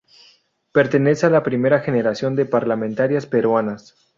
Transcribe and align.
Pertenece 0.71 1.27
a 1.27 1.29
la 1.29 1.43
primera 1.43 1.79
generación 1.79 2.35
de 2.35 2.47
parlamentarias 2.47 3.27
peruanas. 3.27 3.95